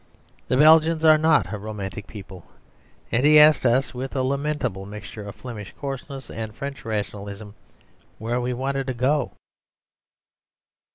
The 0.47 0.57
Belgians 0.57 1.05
are 1.05 1.19
not 1.19 1.53
a 1.53 1.59
romantic 1.59 2.07
people, 2.07 2.43
and 3.11 3.23
he 3.23 3.39
asked 3.39 3.67
us 3.67 3.93
(with 3.93 4.15
a 4.15 4.23
lamentable 4.23 4.87
mixture 4.87 5.21
of 5.21 5.35
Flemish 5.35 5.75
coarseness 5.79 6.31
and 6.31 6.55
French 6.55 6.83
rationalism) 6.83 7.53
where 8.17 8.41
we 8.41 8.51
wanted 8.51 8.87
to 8.87 8.95
go. 8.95 9.33